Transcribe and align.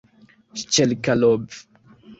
Ŝĉelkalov! 0.61 1.63